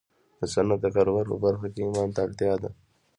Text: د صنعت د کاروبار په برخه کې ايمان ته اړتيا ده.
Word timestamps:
د 0.39 0.41
صنعت 0.53 0.79
د 0.81 0.85
کاروبار 0.95 1.25
په 1.31 1.37
برخه 1.45 1.67
کې 1.73 1.79
ايمان 1.83 2.09
ته 2.15 2.19
اړتيا 2.25 2.53
ده. 2.61 2.69